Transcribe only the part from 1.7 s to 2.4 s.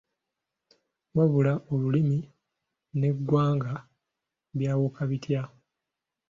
Olulimi